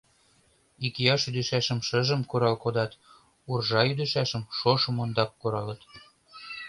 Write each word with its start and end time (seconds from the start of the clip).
Икияш 0.85 1.21
ӱдышашым 1.29 1.79
шыжым 1.87 2.21
курал 2.29 2.55
кодат, 2.63 2.91
уржа 3.49 3.81
ӱдышашым 3.91 4.43
шошым 4.57 4.95
ондак 5.03 5.31
куралыт. 5.41 5.81